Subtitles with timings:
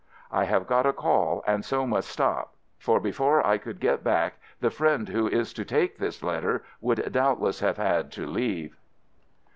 [0.31, 2.55] I have got a call and so must stop—
[2.85, 7.11] for before I could get back the friend who is to take this letter would
[7.11, 8.75] doubtless have had to leave.